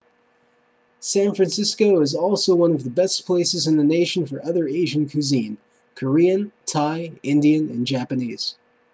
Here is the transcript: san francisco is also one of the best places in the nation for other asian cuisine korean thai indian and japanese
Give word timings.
san 0.99 1.35
francisco 1.35 2.01
is 2.01 2.15
also 2.15 2.55
one 2.55 2.71
of 2.73 2.83
the 2.83 2.89
best 2.89 3.27
places 3.27 3.67
in 3.67 3.77
the 3.77 3.83
nation 3.83 4.25
for 4.25 4.43
other 4.43 4.67
asian 4.67 5.07
cuisine 5.07 5.59
korean 5.93 6.51
thai 6.65 7.11
indian 7.21 7.69
and 7.69 7.85
japanese 7.85 8.55